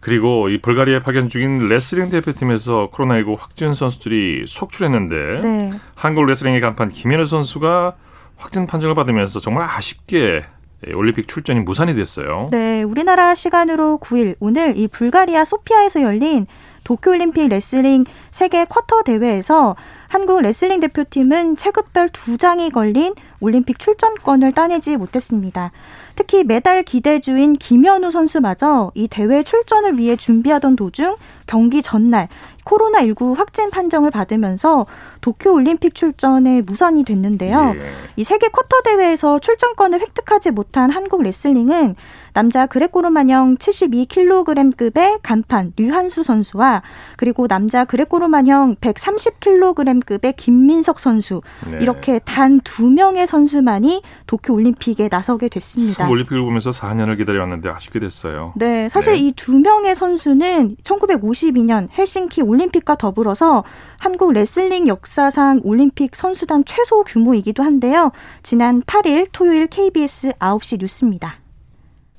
[0.00, 5.70] 그리고 이 불가리아에 파견 중인 레슬링 대표팀에서 코로나19 확진 선수들이 속출했는데 네.
[5.94, 7.94] 한국 레슬링의 간판 김현우 선수가
[8.36, 10.44] 확진 판정을 받으면서 정말 아쉽게
[10.94, 12.48] 올림픽 출전이 무산이 됐어요.
[12.50, 16.46] 네, 우리나라 시간으로 9일 오늘 이 불가리아 소피아에서 열린
[16.84, 19.76] 도쿄올림픽 레슬링 세계 쿼터 대회에서
[20.08, 25.70] 한국 레슬링 대표팀은 체급별 두 장이 걸린 올림픽 출전권을 따내지 못했습니다.
[26.20, 32.28] 특히 메달 기대주인 김현우 선수마저 이 대회 출전을 위해 준비하던 도중 경기 전날
[32.66, 34.84] 코로나19 확진 판정을 받으면서
[35.22, 37.72] 도쿄 올림픽 출전에 무산이 됐는데요.
[37.74, 37.90] 예.
[38.16, 41.96] 이 세계 쿼터 대회에서 출전권을 획득하지 못한 한국 레슬링은
[42.32, 46.82] 남자 그레코로마냥 72kg급의 간판 류한수 선수와
[47.16, 51.78] 그리고 남자 그레코로마냥 130kg급의 김민석 선수 네.
[51.80, 56.04] 이렇게 단 두 명의 선수만이 도쿄 올림픽에 나서게 됐습니다.
[56.04, 58.52] 참 올림픽을 보면서 4년을 기다려왔는데 아쉽게 됐어요.
[58.56, 59.18] 네, 사실 네.
[59.18, 63.64] 이두 명의 선수는 1952년 헬싱키 올림픽과 더불어서
[63.98, 68.12] 한국 레슬링 역사상 올림픽 선수단 최소 규모이기도 한데요.
[68.42, 71.39] 지난 8일 토요일 KBS 9시 뉴스입니다.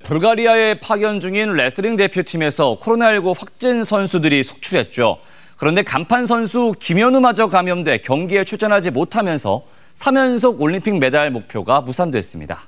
[0.03, 5.19] 불가리아에 파견 중인 레슬링 대표팀에서 코로나19 확진 선수들이 속출했죠.
[5.57, 9.63] 그런데 간판 선수 김현우마저 감염돼 경기에 출전하지 못하면서
[9.95, 12.61] 3연속 올림픽 메달 목표가 무산됐습니다.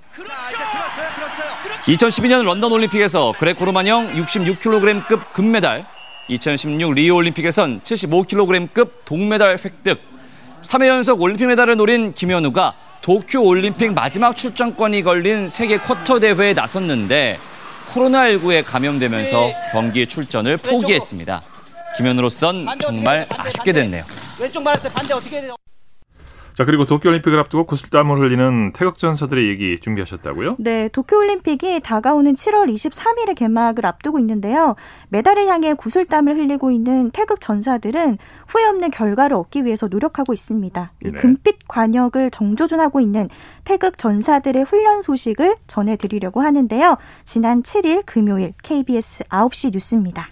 [1.86, 5.86] 2012년 런던 올림픽에서 그레코로만형 66kg급 금메달,
[6.28, 10.00] 2016 리우 올림픽에선 75kg급 동메달 획득,
[10.62, 17.38] 3회 연속 올림픽 메달을 노린 김현우가 도쿄 올림픽 마지막 출전권이 걸린 세계 쿼터 대회에 나섰는데
[17.94, 21.42] 코로나19에 감염되면서 경기 출전을 포기했습니다.
[21.98, 24.06] 김현우로선 정말 아쉽게 됐네요.
[24.40, 25.56] 왼쪽 말할 때 반대 어떻게 해야 돼요?
[26.54, 30.58] 자 그리고 도쿄올림픽을 앞두고 구슬땀을 흘리는 태극 전사들의 얘기 준비하셨다고요?
[30.60, 34.76] 네, 도쿄올림픽이 다가오는 7월 23일에 개막을 앞두고 있는데요.
[35.10, 40.92] 메달을 향해 구슬땀을 흘리고 있는 태극 전사들은 후회 없는 결과를 얻기 위해서 노력하고 있습니다.
[41.04, 41.18] 이 네.
[41.18, 43.30] 금빛 관역을 정조준하고 있는
[43.64, 46.98] 태극 전사들의 훈련 소식을 전해드리려고 하는데요.
[47.26, 50.28] 지난 7일 금요일 KBS 9시 뉴스입니다.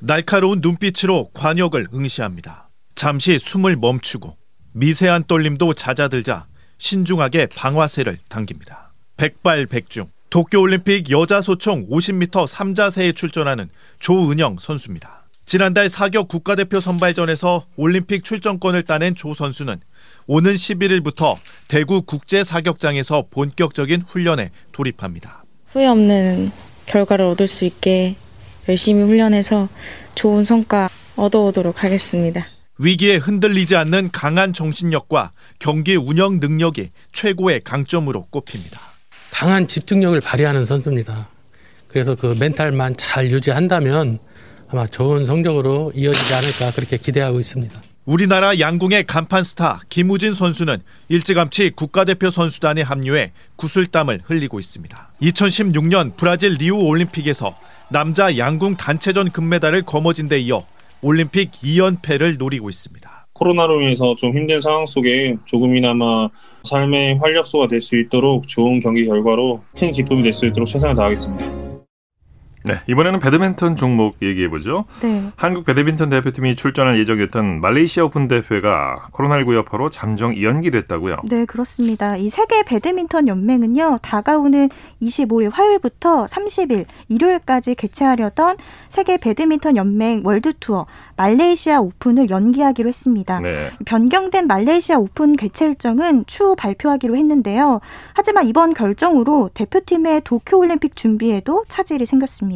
[0.00, 2.70] 날카로운 눈빛으로 관역을 응시합니다.
[2.94, 4.41] 잠시 숨을 멈추고
[4.72, 6.46] 미세한 떨림도 잦아들자
[6.78, 8.92] 신중하게 방화쇠를 당깁니다.
[9.16, 15.22] 백발백중 도쿄올림픽 여자 소총 50m 3자세에 출전하는 조은영 선수입니다.
[15.44, 19.80] 지난달 사격 국가대표 선발전에서 올림픽 출전권을 따낸 조 선수는
[20.26, 21.36] 오는 11일부터
[21.68, 25.44] 대구 국제사격장에서 본격적인 훈련에 돌입합니다.
[25.68, 26.52] 후회 없는
[26.86, 28.16] 결과를 얻을 수 있게
[28.68, 29.68] 열심히 훈련해서
[30.14, 32.46] 좋은 성과 얻어오도록 하겠습니다.
[32.82, 38.80] 위기에 흔들리지 않는 강한 정신력과 경기 운영 능력이 최고의 강점으로 꼽힙니다.
[39.30, 41.28] 강한 집중력을 발휘하는 선수입니다.
[41.86, 44.18] 그래서 그 멘탈만 잘 유지한다면
[44.68, 47.80] 아마 좋은 성적으로 이어지지 않을까 그렇게 기대하고 있습니다.
[48.04, 55.12] 우리나라 양궁의 간판 스타 김우진 선수는 일찌감치 국가대표 선수단에 합류해 구슬땀을 흘리고 있습니다.
[55.22, 57.56] 2016년 브라질 리우 올림픽에서
[57.90, 60.66] 남자 양궁 단체전 금메달을 거머쥔 데 이어
[61.02, 63.26] 올림픽 2연패를 노리고 있습니다.
[63.34, 66.28] 코로나로 인해서 좀 힘든 상황 속에 조금이나마
[66.64, 71.71] 삶의 활력소가 될 수 있도록 좋은 경기 결과로 큰 기쁨이 될 수 있도록 최선을 다하겠습니다.
[72.64, 74.84] 네, 이번에는 배드민턴 종목 얘기해 보죠.
[75.00, 75.22] 네.
[75.36, 81.16] 한국 배드민턴 대표팀이 출전할 예정이었던 말레이시아 오픈 대회가 코로나19 여파로 잠정 연기됐다고요.
[81.24, 82.16] 네, 그렇습니다.
[82.16, 84.68] 이 세계 배드민턴 연맹은요, 다가오는
[85.02, 88.56] 25일 화요일부터 30일 일요일까지 개최하려던
[88.88, 93.40] 세계 배드민턴 연맹 월드 투어 말레이시아 오픈을 연기하기로 했습니다.
[93.40, 93.70] 네.
[93.84, 97.80] 변경된 말레이시아 오픈 개최 일정은 추후 발표하기로 했는데요.
[98.14, 102.51] 하지만 이번 결정으로 대표팀의 도쿄 올림픽 준비에도 차질이 생겼습니다.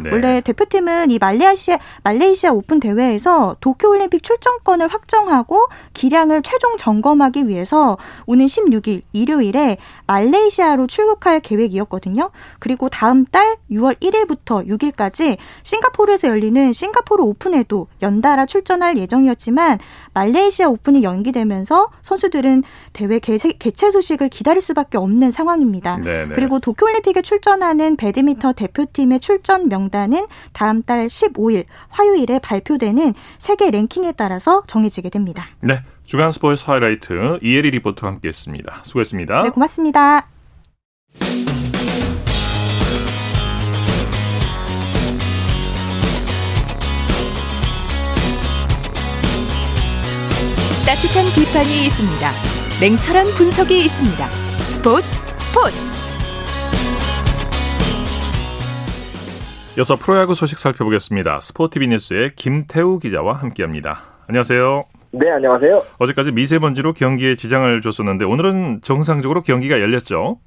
[0.00, 0.10] 네.
[0.10, 7.96] 원래 대표팀은 이 말레이시아 말레이시아 오픈 대회에서 도쿄 올림픽 출전권을 확정하고 기량을 최종 점검하기 위해서
[8.26, 9.76] 오는 16일 일요일에
[10.06, 12.30] 말레이시아로 출국할 계획이었거든요.
[12.58, 19.78] 그리고 다음 달 6월 1일부터 6일까지 싱가포르에서 열리는 싱가포르 오픈에도 연달아 출전할 예정이었지만
[20.12, 25.98] 말레이시아 오픈이 연기되면서 선수들은 대회 개최, 개최 소식을 기다릴 수밖에 없는 상황입니다.
[25.98, 26.34] 네, 네.
[26.34, 34.62] 그리고 도쿄올림픽에 출전하는 배드민턴 대표팀의 출전 명단은 다음 달 15일 화요일에 발표되는 세계 랭킹에 따라서
[34.66, 35.44] 정해지게 됩니다.
[35.60, 38.80] 네, 주간 스포츠 하이라이트 이혜리 리포터와 함께했습니다.
[38.84, 39.42] 수고했습니다.
[39.42, 40.28] 네, 고맙습니다.
[50.86, 52.30] 따뜻한 비판이 있습니다.
[52.80, 54.30] 냉철한 분석이 있습니다.
[54.30, 55.06] 스포츠
[55.40, 55.93] 스포츠.
[59.76, 61.40] 이어서 프로야구 소식 살펴보겠습니다.
[61.40, 64.02] 스포티비 뉴스의 김태우 기자와 함께합니다.
[64.28, 64.84] 안녕하세요.
[65.10, 65.82] 네, 안녕하세요.
[65.98, 70.38] 어제까지 미세먼지로 경기에 지장을 줬었는데 오늘은 정상적으로 경기가 열렸죠?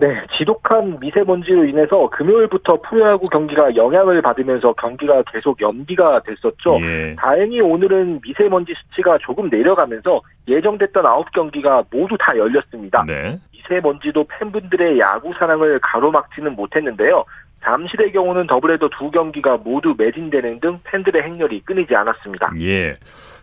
[0.00, 6.78] 네, 지독한 미세먼지로 인해서 금요일부터 프로야구 경기가 영향을 받으면서 경기가 계속 연기가 됐었죠.
[6.80, 7.16] 예.
[7.18, 13.04] 다행히 오늘은 미세먼지 수치가 조금 내려가면서 예정됐던 9경기가 모두 다 열렸습니다.
[13.06, 13.38] 네.
[13.52, 17.24] 미세먼지도 팬분들의 야구 사랑을 가로막지는 못했는데요.
[17.62, 22.52] 잠실의 경우는 더블헤더 두 경기가 모두 매진되는 등 팬들의 행렬이 끊이지 않았습니다.
[22.60, 22.96] 예.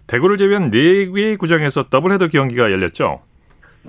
[0.07, 3.21] 대구를 제외한 4개의 구장에서 더블헤더 경기가 열렸죠.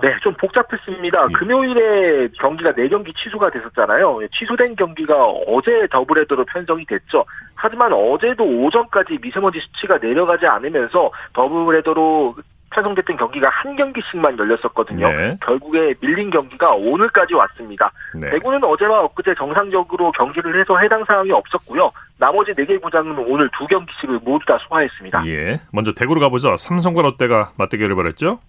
[0.01, 1.27] 네, 좀 복잡했습니다.
[1.29, 1.33] 예.
[1.33, 4.19] 금요일에 경기가 4경기 취소가 됐었잖아요.
[4.37, 5.15] 취소된 경기가
[5.47, 7.25] 어제 더블헤더로 편성이 됐죠.
[7.55, 12.35] 하지만 어제도 오전까지 미세먼지 수치가 내려가지 않으면서 더블헤더로
[12.71, 15.07] 편성됐던 경기가 한 경기씩만 열렸었거든요.
[15.07, 15.37] 네.
[15.43, 17.91] 결국에 밀린 경기가 오늘까지 왔습니다.
[18.13, 18.29] 네.
[18.31, 21.91] 대구는 어제와 엊그제 정상적으로 경기를 해서 해당 사항이 없었고요.
[22.17, 25.25] 나머지 4개 구장은 오늘 두 경기씩을 모두 다 소화했습니다.
[25.27, 25.61] 예.
[25.71, 26.57] 먼저 대구로 가보죠.
[26.57, 28.39] 삼성과 롯데가 맞대결을 벌였죠.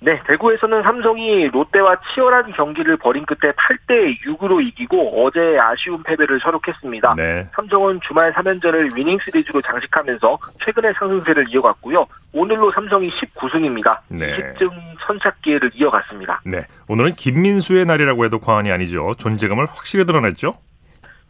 [0.00, 7.14] 네, 대구에서는 삼성이 롯데와 치열한 경기를 벌인 끝에 8대 6으로 이기고 어제 아쉬운 패배를 서록했습니다.
[7.16, 7.48] 네.
[7.54, 12.06] 삼성은 주말 3연전을 위닝 시리즈로 장식하면서 최근의 상승세를 이어갔고요.
[12.34, 13.98] 오늘로 삼성이 19승입니다.
[14.08, 14.54] 네.
[14.54, 14.70] 20등
[15.06, 16.42] 선착 기회를 이어갔습니다.
[16.44, 16.66] 네.
[16.88, 19.14] 오늘은 김민수의 날이라고 해도 과언이 아니죠.
[19.16, 20.52] 존재감을 확실히 드러냈죠.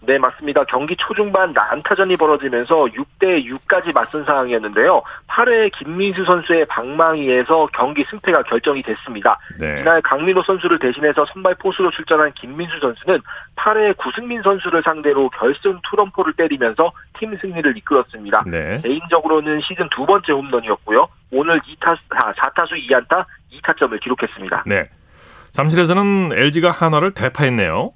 [0.06, 0.64] 네, 맞습니다.
[0.64, 5.02] 경기 초중반 난타전이 벌어지면서 6대 6까지 맞선 상황이었는데요.
[5.26, 9.38] 8회 김민수 선수의 방망이에서 경기 승패가 결정이 됐습니다.
[9.58, 9.80] 네.
[9.80, 13.20] 이날 강민호 선수를 대신해서 선발 포수로 출전한 김민수 선수는
[13.56, 18.44] 8회 구승민 선수를 상대로 결승 투런포를 때리면서 팀 승리를 이끌었습니다.
[18.46, 18.80] 네.
[18.82, 21.08] 개인적으로는 시즌 두 번째 홈런이었고요.
[21.32, 24.64] 오늘 2타, 4타수 2안타 2타점을 기록했습니다.
[24.66, 24.88] 네.
[25.50, 27.90] 잠실에서는 LG가 한화를 대파했네요.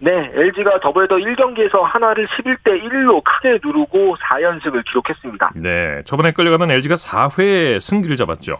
[0.00, 5.52] 네, LG가 더블헤더 1경기에서 하나를 11대 1로 크게 누르고 4연승을 기록했습니다.
[5.56, 6.02] 네.
[6.04, 8.54] 저번에 끌려가던 LG가 4회 승기를 잡았죠.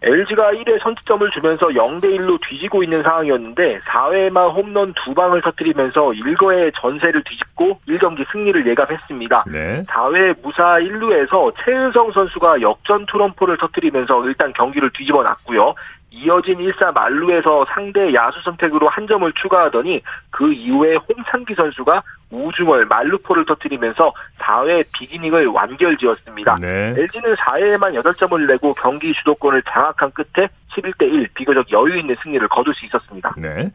[0.00, 6.72] LG가 1회 선취점을 주면서 0대 1로 뒤지고 있는 상황이었는데 4회만 홈런 두 방을 터뜨리면서 1거의
[6.76, 9.44] 전세를 뒤집고 1경기 승리를 예감했습니다.
[9.52, 9.82] 네.
[9.88, 15.74] 4회 무사 1루에서 최은성 선수가 역전 투런포를 터뜨리면서 일단 경기를 뒤집어 놨고요.
[16.10, 23.44] 이어진 1사 만루에서 상대 야수 선택으로 한 점을 추가하더니 그 이후에 홍창기 선수가 우중월 만루포를
[23.46, 26.56] 터뜨리면서 4회 빅이닝을 완결지었습니다.
[26.60, 26.94] 네.
[26.96, 32.74] LG는 4회에만 8점을 내고 경기 주도권을 장악한 끝에 11대 1 비교적 여유 있는 승리를 거둘
[32.74, 33.34] 수 있었습니다.
[33.38, 33.70] 네.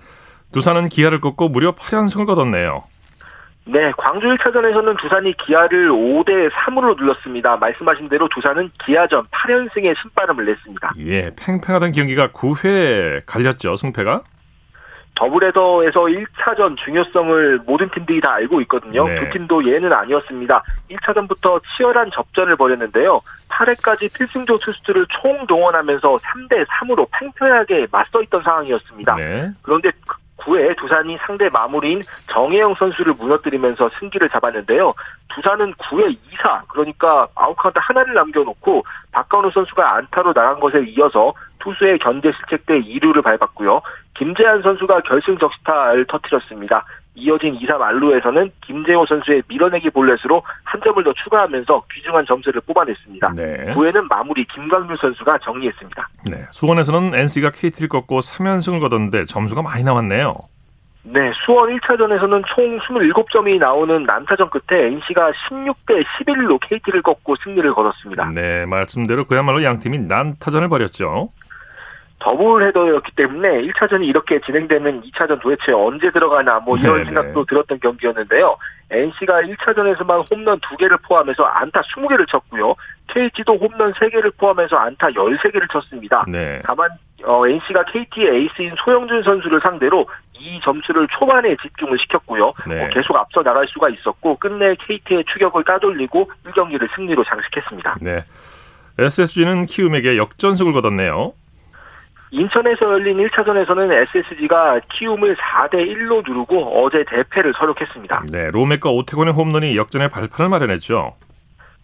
[0.51, 2.83] 두산은 기아를 꺾고 무려 8연승을 거뒀네요.
[3.65, 7.55] 네, 광주 1차전에서는 두산이 기아를 5대 3으로 눌렀습니다.
[7.57, 10.93] 말씀하신 대로 두산은 기아전 8연승의 신바람을 냈습니다.
[10.99, 14.23] 예, 팽팽하던 경기가 9회 갈렸죠, 승패가.
[15.15, 19.05] 더블헤더에서 1차전 중요성을 모든 팀들이 다 알고 있거든요.
[19.07, 19.15] 네.
[19.15, 20.63] 두 팀도 예외는 아니었습니다.
[20.89, 23.21] 1차전부터 치열한 접전을 벌였는데요.
[23.47, 29.15] 8회까지 필승조 투수들을 총동원하면서 3대 3으로 팽팽하게 맞서 있던 상황이었습니다.
[29.15, 29.51] 네.
[29.61, 29.91] 그런데
[30.43, 34.93] 9회 두산이 상대 마무리인 정해영 선수를 무너뜨리면서 승기를 잡았는데요.
[35.35, 42.31] 두산은 9회 2사 그러니까 아웃카운트 하나를 남겨놓고 박건우 선수가 안타로 나간 것에 이어서 투수의 견제
[42.31, 43.81] 실책 때 2루를 밟았고요.
[44.15, 46.85] 김재한 선수가 결승 적시타를 터뜨렸습니다.
[47.15, 53.33] 이어진 2, 3 알루에서는 김재호 선수의 밀어내기 볼넷으로 한 점을 더 추가하면서 귀중한 점수를 뽑아냈습니다.
[53.35, 53.73] 네.
[53.73, 56.09] 9회는 마무리 김광률 선수가 정리했습니다.
[56.31, 56.45] 네.
[56.51, 60.35] 수원에서는 NC가 KT를 꺾고 3연승을 거뒀는데 점수가 많이 나왔네요.
[61.05, 68.29] 네, 수원 1차전에서는 총 27점이 나오는 난타전 끝에 NC가 16대 11로 KT를 꺾고 승리를 거뒀습니다.
[68.29, 71.29] 네, 말씀대로 그야말로 양 팀이 난타전을 벌였죠.
[72.23, 77.05] 더블 헤더였기 때문에 1차전이 이렇게 진행되는 2차전 도대체 언제 들어가나 뭐 이런 네네.
[77.05, 78.55] 생각도 들었던 경기였는데요.
[78.89, 82.75] NC가 1차전에서만 홈런 2개를 포함해서 안타 20개를 쳤고요.
[83.07, 86.23] KT도 홈런 3개를 포함해서 안타 13개를 쳤습니다.
[86.29, 86.61] 네.
[86.63, 86.89] 다만
[87.25, 90.07] 어, NC가 KT의 에이스인 소형준 선수를 상대로
[90.39, 92.53] 이 점수를 초반에 집중을 시켰고요.
[92.67, 92.85] 네.
[92.85, 97.97] 어, 계속 앞서 나갈 수가 있었고 끝내 KT의 추격을 따돌리고 1경기를 승리로 장식했습니다.
[97.99, 98.23] 네.
[98.97, 101.33] SSG는 키움에게 역전승을 거뒀네요.
[102.33, 108.25] 인천에서 열린 1차전에서는 SSG가 키움을 4대 1로 누르고 어제 대패를 서력했습니다.
[108.31, 111.13] 네, 로맥과 오태곤의 홈런이 역전의 발판을 마련했죠.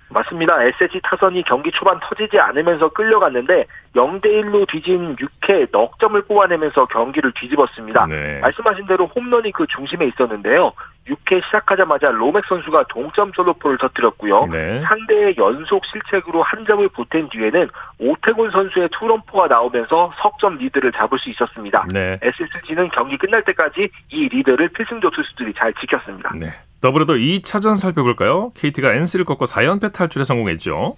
[0.10, 0.64] 맞습니다.
[0.64, 7.32] SSG 타선이 경기 초반 터지지 않으면서 끌려갔는데 0대 1로 뒤진 6회 넉 점을 뽑아내면서 경기를
[7.34, 8.08] 뒤집었습니다.
[8.08, 8.40] 네.
[8.40, 10.74] 말씀하신 대로 홈런이 그 중심에 있었는데요.
[11.08, 14.46] 6회 시작하자마자 로맥 선수가 동점 솔로포를 터뜨렸고요.
[14.52, 14.82] 네.
[14.82, 17.68] 상대의 연속 실책으로 한 점을 보탠 뒤에는
[18.00, 21.86] 오태곤 선수의 투런포가 나오면서 석점 리드를 잡을 수 있었습니다.
[21.94, 22.20] 네.
[22.22, 26.32] SSG는 경기 끝날 때까지 이 리드를 필승조 투수들이 잘 지켰습니다.
[26.36, 26.48] 네.
[26.82, 28.52] 더블헤더 2차전 살펴볼까요?
[28.56, 30.96] KT가 NC를 꺾고 4연패 탈출에 성공했죠.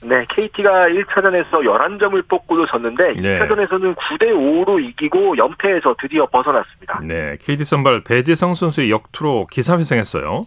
[0.00, 3.40] 네, KT가 1차전에서 11점을 뽑고도 졌는데 네.
[3.40, 7.00] 2차전에서는 9대 5로 이기고 연패에서 드디어 벗어났습니다.
[7.02, 10.44] 네, KT 선발 배제성 선수의 역투로 기사회생했어요.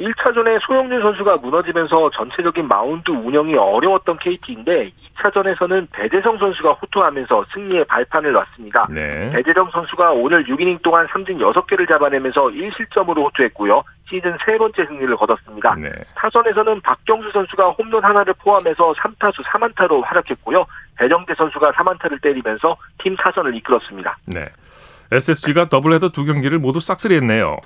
[0.00, 8.32] 1차전에 소형준 선수가 무너지면서 전체적인 마운드 운영이 어려웠던 KT인데 2차전에서는 배재성 선수가 호투하면서 승리의 발판을
[8.32, 8.86] 놨습니다.
[8.90, 9.30] 네.
[9.30, 13.82] 배재성 선수가 오늘 6이닝 동안 삼진 6개를 잡아내면서 1실점으로 호투했고요.
[14.08, 15.74] 시즌 세 번째 승리를 거뒀습니다.
[15.74, 15.90] 네.
[16.16, 20.64] 타선에서는 박경수 선수가 홈런 하나를 포함해서 3타수 4만타로 활약했고요.
[20.96, 24.16] 배정대 선수가 4만타를 때리면서 팀 타선을 이끌었습니다.
[24.26, 24.48] 네.
[25.12, 27.58] SSG가 더블헤더 두 경기를 모두 싹쓸이했네요.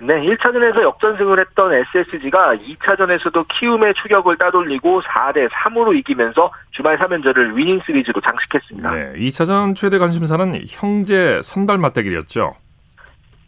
[0.00, 7.80] 네, 1차전에서 역전승을 했던 SSG가 2차전에서도 키움의 추격을 따돌리고 4대 3으로 이기면서 주말 3연전을 위닝
[7.86, 8.94] 시리즈로 장식했습니다.
[8.94, 12.52] 네, 2차전 최대 관심사는 형제 선발 맞대결이었죠.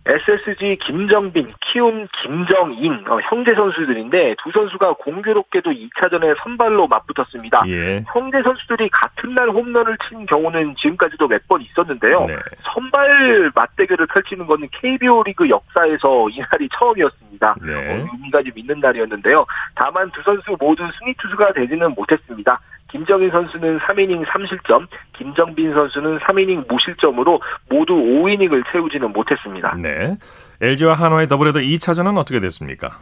[0.06, 7.64] SSG 김정빈, 키움 김정인 어, 형제 선수들인데 두 선수가 공교롭게도 2차전에 선발로 맞붙었습니다.
[7.68, 8.04] 예.
[8.12, 12.24] 형제 선수들이 같은 날 홈런을 친 경우는 지금까지도 몇 번 있었는데요.
[12.26, 12.36] 네.
[12.62, 17.56] 선발 맞대결을 펼치는 것은 KBO 리그 역사에서 이날이 처음이었습니다.
[17.62, 17.72] 네.
[17.74, 19.46] 어, 의미가 좀 있는 날이었는데요.
[19.76, 22.58] 다만 두 선수 모두 승리 투수가 되지는 못했습니다.
[22.88, 29.76] 김정인 선수는 3이닝 3실점, 김정빈 선수는 3이닝 무실점으로 모두 5이닝을 채우지는 못했습니다.
[29.80, 30.16] 네.
[30.60, 32.98] LG와 한화의 더블헤더 2차전은 어떻게 됐습니까?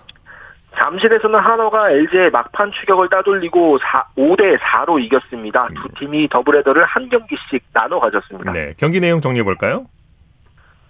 [0.76, 5.68] 잠실에서는 한화가 LG의 막판 추격을 따돌리고 4, 5대 4로 이겼습니다.
[5.68, 8.52] 두 팀이 더블헤더를 한 경기씩 나눠 가졌습니다.
[8.52, 8.74] 네.
[8.76, 9.86] 경기 내용 정리해 볼까요?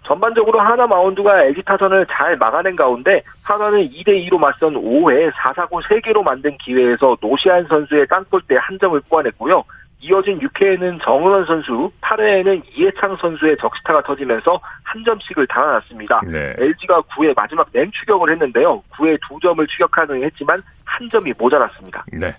[0.05, 6.57] 전반적으로 한화 마운드가 LG 타선을 잘 막아낸 가운데 한화는 2대2로 맞선 5회 4사구 3개로 만든
[6.57, 9.63] 기회에서 노시환 선수의 땅볼때 한 점을 뽑아냈고요.
[10.01, 16.21] 이어진 6회에는 정은원 선수, 8회에는 이해창 선수의 적시타가 터지면서 한 점씩을 달아났습니다.
[16.31, 16.53] 네.
[16.59, 18.83] LG가 9회 마지막 맹추격을 했는데요.
[18.91, 22.05] 9회 두 점을 추격하는 했지만 한 점이 모자랐습니다.
[22.11, 22.33] 네.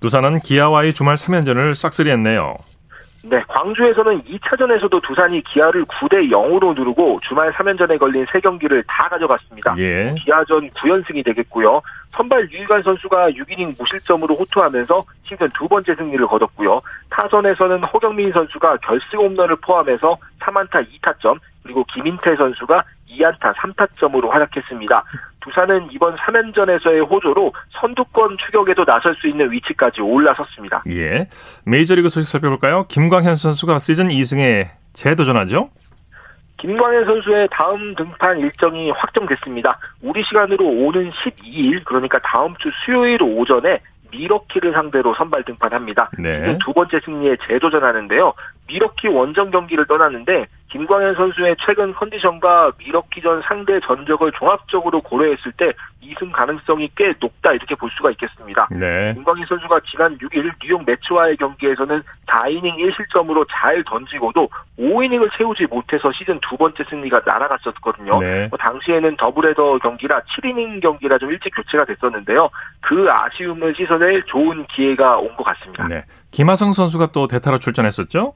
[0.00, 2.54] 두산은 기아와의 주말 3연전을 싹쓸이했네요.
[3.24, 9.74] 네, 광주에서는 2차전에서도 두산이 기아를 9대 0으로 누르고 주말 3연전에 걸린 3경기를 다 가져갔습니다.
[9.78, 10.14] 예.
[10.18, 11.82] 기아전 9연승이 되겠고요.
[12.10, 16.80] 선발 유희관 선수가 6이닝 무실점으로 호투하면서 시즌 두 번째 승리를 거뒀고요.
[17.10, 25.04] 타선에서는 허경민 선수가 결승 홈런을 포함해서 3안타 2타점, 그리고 김인태 선수가 2안타 3타점으로 활약했습니다.
[25.40, 30.82] 두산은 이번 3연전에서의 호조로 선두권 추격에도 나설 수 있는 위치까지 올라섰습니다.
[30.88, 31.28] 예.
[31.64, 32.86] 메이저리그 소식 살펴볼까요?
[32.88, 35.70] 김광현 선수가 시즌 2승에 재도전하죠?
[36.58, 39.78] 김광현 선수의 다음 등판 일정이 확정됐습니다.
[40.02, 43.80] 우리 시간으로 오는 12일, 그러니까 다음 주 수요일 오전에
[44.10, 46.10] 밀워키를 상대로 선발 등판합니다.
[46.18, 46.58] 네.
[46.64, 48.34] 두 번째 승리에 재도전하는데요.
[48.66, 55.72] 밀워키 원정 경기를 떠나는데 김광현 선수의 최근 컨디션과 밀워키 전 상대 전적을 종합적으로 고려했을 때
[56.02, 58.68] 2승 가능성이 꽤 높다 이렇게 볼 수가 있겠습니다.
[58.70, 59.14] 네.
[59.14, 64.48] 김광현 선수가 지난 6일 뉴욕 메츠와의 경기에서는 4이닝 1실점으로 잘 던지고도
[64.78, 68.18] 5이닝을 채우지 못해서 시즌 두 번째 승리가 날아갔었거든요.
[68.18, 68.48] 네.
[68.48, 72.50] 뭐 당시에는 더블헤더 경기라 7이닝 경기라 좀 일찍 교체가 됐었는데요.
[72.80, 75.86] 그 아쉬움을 씻어낼 좋은 기회가 온 것 같습니다.
[75.86, 76.04] 네.
[76.32, 78.34] 김하성 선수가 또 대타로 출전했었죠?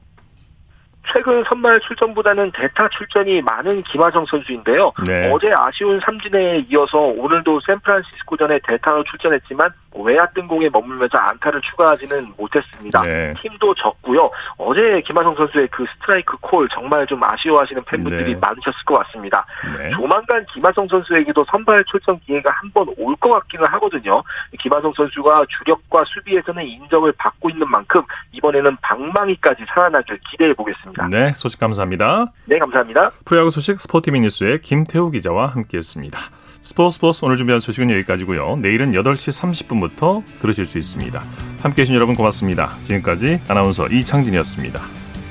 [1.11, 4.91] 최근 선발 출전보다는 대타 출전이 많은 김하성 선수인데요.
[5.05, 5.29] 네.
[5.31, 13.01] 어제 아쉬운 삼진에 이어서 오늘도 샌프란시스코전에 대타로 출전했지만 외야 뜬공에 머물면서 안타를 추가하지는 못했습니다.
[13.01, 13.33] 네.
[13.37, 14.31] 팀도 졌고요.
[14.57, 18.39] 어제 김하성 선수의 그 스트라이크 콜 정말 좀 아쉬워하시는 팬분들이 네.
[18.39, 19.45] 많으셨을 것 같습니다.
[19.77, 19.91] 네.
[19.91, 24.23] 조만간 김하성 선수에게도 선발 출전 기회가 한 번 올 것 같기는 하거든요.
[24.59, 28.01] 김하성 선수가 주력과 수비에서는 인정을 받고 있는 만큼
[28.31, 30.63] 이번에는 방망이까지 살아나길 기대해 보
[30.93, 31.07] 겠습니다.
[31.17, 32.31] 네, 소식 감사합니다.
[32.45, 33.11] 네, 감사합니다.
[33.25, 36.19] 프로야구 소식 스포티비 뉴스의 김태우 기자와 함께했습니다.
[36.61, 38.57] 스포츠 스포츠 오늘 준비한 소식은 여기까지고요.
[38.57, 41.19] 내일은 8시 30분부터 들으실 수 있습니다.
[41.61, 42.77] 함께해 주신 여러분 고맙습니다.
[42.83, 44.79] 지금까지 아나운서 이창진이었습니다.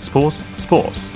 [0.00, 1.10] 스포츠 스포츠